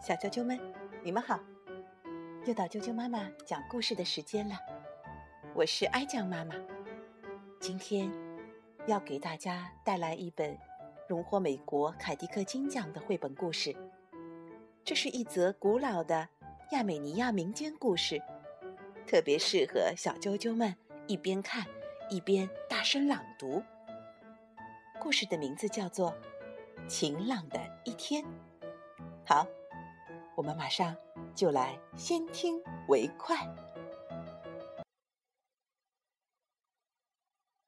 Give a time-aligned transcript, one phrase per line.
[0.00, 0.58] 小啾啾们，
[1.02, 1.38] 你们好！
[2.46, 4.56] 又到啾啾妈妈讲故事的时间了，
[5.54, 6.54] 我是哀酱妈妈。
[7.60, 8.10] 今天
[8.86, 10.56] 要给大家带来一本
[11.06, 13.76] 荣获美国凯迪克金奖的绘本故事。
[14.82, 16.26] 这是一则古老的
[16.70, 18.22] 亚美尼亚民间故事，
[19.06, 20.74] 特别适合小啾啾们
[21.06, 21.66] 一边看
[22.08, 23.62] 一边大声朗读。
[24.98, 26.10] 故事的名字叫做
[26.90, 28.24] 《晴朗的一天》。
[29.24, 29.46] 好。
[30.36, 30.96] 我们马上
[31.36, 33.46] 就来先听为快。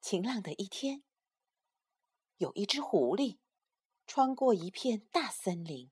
[0.00, 1.02] 晴朗的一天，
[2.36, 3.38] 有一只狐狸
[4.06, 5.90] 穿过一片大森林。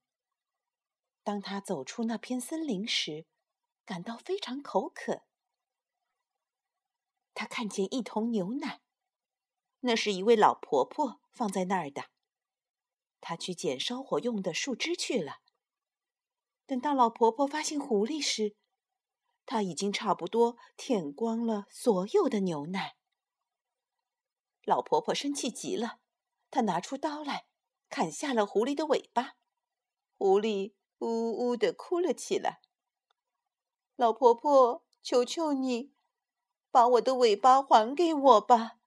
[1.24, 3.26] 当他走出那片森林时，
[3.84, 5.22] 感到非常口渴。
[7.34, 8.82] 他看见一桶牛奶，
[9.80, 12.10] 那是一位老婆婆放在那儿的。
[13.20, 15.38] 他去捡烧火用的树枝去了。
[16.66, 18.56] 等到老婆婆发现狐狸时，
[19.44, 22.96] 她已经差不多舔光了所有的牛奶。
[24.64, 26.00] 老婆婆生气极了，
[26.50, 27.46] 她拿出刀来，
[27.88, 29.34] 砍下了狐狸的尾巴。
[30.18, 32.60] 狐狸呜呜的哭了起来。
[33.94, 35.92] 老婆婆，求求你，
[36.72, 38.78] 把我的尾巴还给我吧，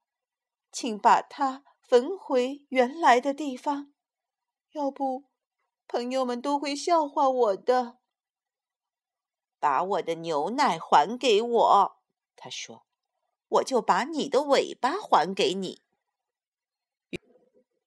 [0.71, 3.93] 请把它缝回原来的地方，
[4.71, 5.25] 要不。
[5.87, 7.97] 朋友们都会笑话我的。
[9.59, 12.01] 把我的牛奶还给我，
[12.35, 12.85] 他说，
[13.47, 15.81] 我就把你的尾巴还给你。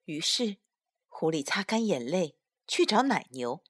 [0.04, 0.58] 于是，
[1.08, 3.62] 狐狸擦干眼泪去找奶牛。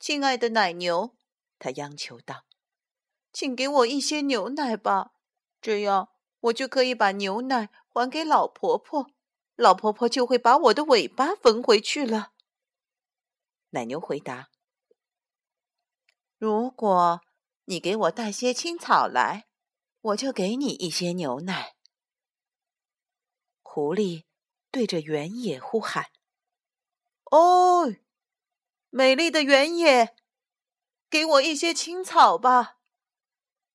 [0.00, 1.14] 亲爱的奶牛，
[1.58, 2.46] 他央求道
[3.32, 5.12] ：“请给我一些牛奶吧，
[5.60, 6.08] 这样
[6.40, 9.10] 我就可以把牛奶还给老婆婆，
[9.58, 12.32] 老婆婆就会把我的尾巴缝回去了。”
[13.70, 14.50] 奶牛回答
[16.38, 17.20] ：“如果
[17.64, 19.48] 你给我带些青草来，
[20.00, 21.74] 我就给你一些牛奶。”
[23.60, 24.24] 狐狸
[24.70, 26.06] 对着原野呼喊
[27.32, 27.92] ：“哦，
[28.90, 30.14] 美丽的原野，
[31.10, 32.78] 给我一些青草吧！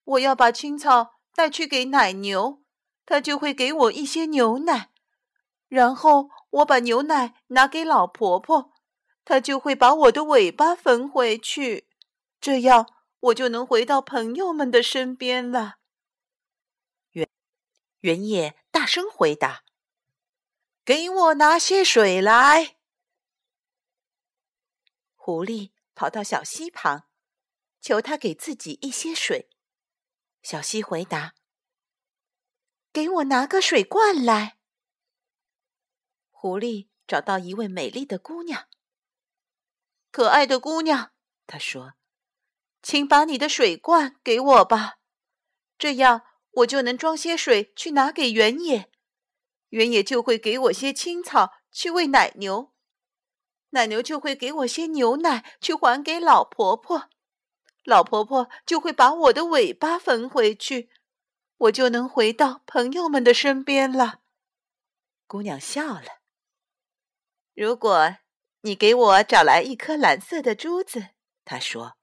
[0.06, 2.64] 我要把青草带去给奶牛，
[3.06, 4.93] 它就会给我一些牛奶。
[5.74, 8.72] 然后我把牛奶拿给老婆婆。”
[9.26, 11.90] 她就会把我的尾巴缝回去，
[12.40, 15.78] 这样我就能回到朋友们的身边了。
[17.14, 17.28] 原
[18.02, 19.64] 原野大声回答
[20.86, 22.76] ：“给我拿些水来。”
[25.16, 27.08] 狐狸跑到小溪旁，
[27.80, 29.50] 求他给自己一些水。
[30.42, 31.34] 小溪回答
[32.92, 34.58] ：“给我拿个水罐来。”
[36.44, 38.68] 狐狸找到一位美丽的姑娘。
[40.12, 41.14] 可爱的姑娘，
[41.48, 41.94] 她说
[42.84, 44.96] ：“请把你的水罐给我吧，
[45.78, 48.92] 这样我就能装些水去拿给原野，
[49.70, 52.74] 原野就会给我些青草去喂奶牛，
[53.70, 57.10] 奶牛就会给我些牛奶去还给老婆婆，
[57.86, 60.90] 老婆婆就会把我的尾巴缝回去，
[61.56, 64.20] 我就能回到朋友们的身边了。”
[65.26, 66.23] 姑娘笑了。
[67.54, 68.18] 如果。
[68.66, 71.10] 你给我找来一颗蓝色的珠子，
[71.44, 71.98] 他说：“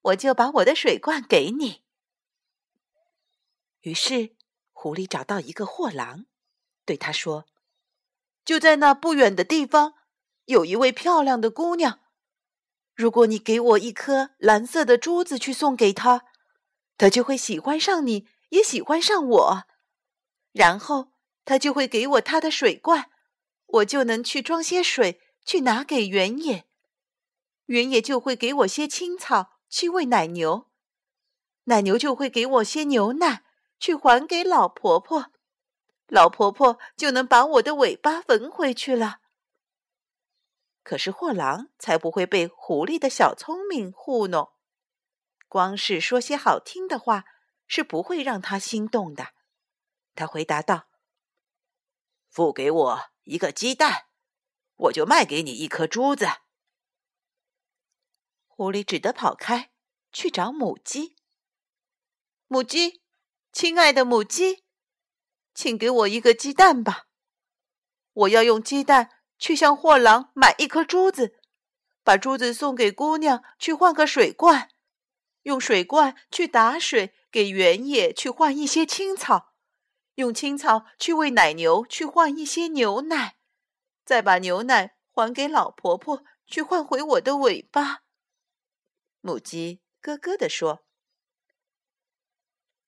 [0.00, 1.82] 我就把我的水罐给你。”
[3.82, 4.36] 于是，
[4.72, 6.26] 狐狸找到一个货郎，
[6.84, 7.46] 对他说
[8.46, 9.94] ：“就在那不远的地方，
[10.44, 11.98] 有一位漂亮的姑娘。
[12.94, 16.26] 如果你给我一颗蓝色的珠子去送给她，
[16.96, 19.64] 她就会喜欢上你，也喜欢上我。
[20.52, 21.10] 然后，
[21.44, 23.10] 她就会给我她的水罐，
[23.68, 26.66] 我就能去装些水。”去拿给原野，
[27.64, 30.68] 原野就会给我些青草去喂奶牛，
[31.64, 33.46] 奶牛就会给我些牛奶
[33.80, 35.32] 去还给老婆婆，
[36.08, 39.20] 老婆婆就能把我的尾巴缝回去了。
[40.82, 44.52] 可是货郎才不会被狐狸的小聪明糊弄，
[45.48, 47.24] 光是说些好听的话
[47.66, 49.28] 是不会让他心动的。
[50.14, 50.88] 他回答道
[52.28, 54.06] ：“付给我一个鸡蛋。”
[54.78, 56.26] 我就卖给你一颗珠子。
[58.46, 59.72] 狐狸只得跑开
[60.12, 61.16] 去找母鸡。
[62.46, 63.02] 母鸡，
[63.52, 64.62] 亲爱的母鸡，
[65.52, 67.08] 请给我一个鸡蛋吧！
[68.12, 71.40] 我要用鸡蛋去向货郎买一颗珠子，
[72.04, 74.70] 把珠子送给姑娘去换个水罐，
[75.42, 79.47] 用水罐去打水给原野去换一些青草，
[80.18, 83.36] 用青草去喂奶牛去换一些牛奶。
[84.04, 88.02] 再把牛奶还给老婆婆，去换回我的尾巴。
[89.20, 90.84] 母鸡咯咯地说：“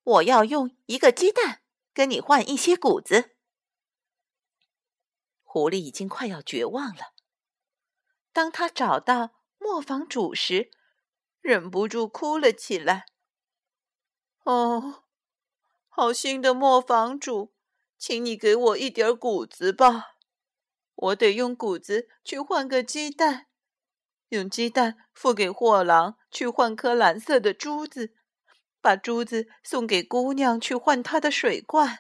[0.03, 1.63] 我要用一个鸡蛋
[1.95, 3.37] 跟你换一些谷子。”
[5.45, 7.15] 狐狸已经快要绝望了。
[8.33, 10.73] 当他找到磨坊主时，
[11.41, 13.07] 忍不住哭了起来。
[14.43, 15.05] “哦，
[15.93, 17.53] 好心的磨坊主，
[17.99, 20.17] 请你给我一点谷子吧，
[20.95, 23.49] 我得用谷子去换个鸡蛋。”
[24.31, 28.15] 用鸡蛋付给货郎去换颗蓝色的珠子，
[28.81, 31.99] 把珠子送给姑娘去换她的水罐，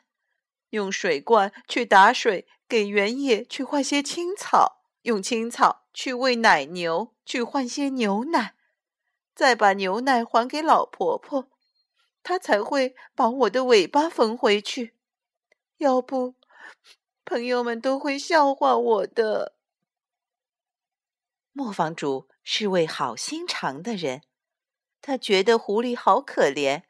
[0.70, 8.54] 用水罐去打水给原野去换些青草，用青草去喂奶牛去换些牛奶，
[9.34, 11.50] 再把牛奶还给老婆婆，
[12.22, 14.94] 她才会把我的尾巴缝回去。
[15.78, 16.34] 要不，
[17.24, 19.56] 朋友们都会笑话我的。
[21.52, 24.22] 磨坊主是位好心肠的人，
[25.00, 26.84] 他觉得狐狸好可怜，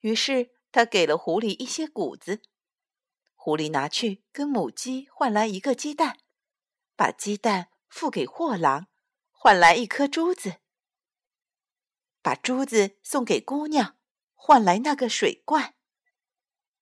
[0.00, 2.42] 于是他给了狐狸一些谷子。
[3.34, 6.18] 狐狸拿去跟母鸡换来一个鸡蛋，
[6.96, 8.88] 把鸡蛋付给货郎，
[9.30, 10.60] 换来一颗珠子；
[12.20, 13.96] 把珠子送给姑娘，
[14.42, 15.74] 换来那个水罐；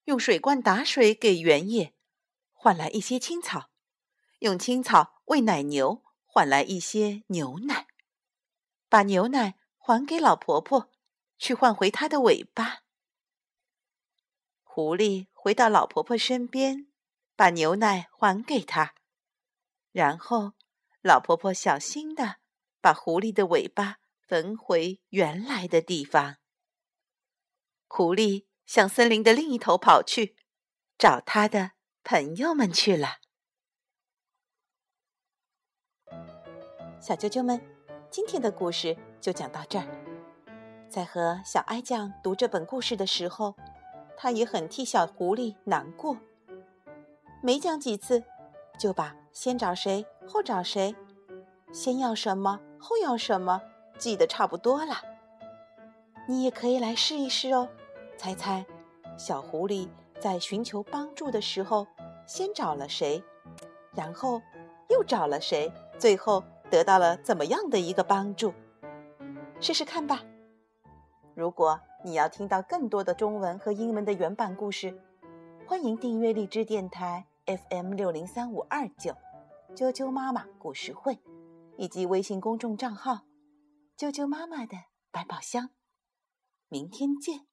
[0.05, 1.93] 用水罐打水给原野，
[2.53, 3.71] 换来一些青草；
[4.39, 6.05] 用青草喂奶牛。
[6.31, 7.89] 换来一些牛奶，
[8.89, 10.93] 把牛奶还给老婆婆，
[11.37, 12.83] 去换回她的尾巴。
[14.63, 16.87] 狐狸回到老婆婆身边，
[17.35, 18.95] 把牛奶还给她，
[19.91, 20.53] 然后
[21.01, 22.37] 老婆婆小心的
[22.81, 26.37] 把狐狸的尾巴缝回原来的地方。
[27.89, 30.37] 狐狸向森林的另一头跑去，
[30.97, 31.73] 找他的
[32.05, 33.17] 朋友们去了。
[37.01, 37.61] 小啾啾们，
[38.11, 39.87] 今天的故事就讲到这儿。
[40.89, 43.55] 在和小哀酱读这本故事的时候，
[44.17, 46.17] 他也很替小狐狸难过。
[47.43, 48.23] 没讲几次，
[48.79, 50.95] 就把先找谁后找谁，
[51.73, 53.63] 先要什么后要什么
[53.99, 55.03] 记得差不多了。
[56.27, 57.69] 你也可以来试一试哦，
[58.19, 58.67] 猜猜
[59.17, 59.89] 小狐狸
[60.21, 61.87] 在寻求帮助的时候，
[62.27, 63.23] 先找了谁，
[63.95, 64.43] 然后
[64.91, 66.45] 又找了谁，最后。
[66.71, 68.53] 得到了怎么样的一个帮助？
[69.59, 70.23] 试试看吧。
[71.35, 74.95] 如果你要听到更多的中文和英文的原版故事，
[75.67, 79.17] 欢迎订阅荔枝电台 FM 六零三五二九
[79.75, 81.19] 啾啾妈妈故事会，
[81.79, 83.21] 以及微信公众账号
[83.97, 84.77] 啾啾妈妈的
[85.11, 85.71] 百宝箱。
[86.69, 87.48] 明天见。